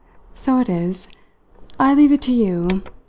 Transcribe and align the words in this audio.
"So 0.33 0.59
it 0.59 0.67
is. 0.67 1.07
I 1.79 1.93
leave 1.93 2.11
it 2.11 2.23
to 2.23 2.31
you. 2.31 2.81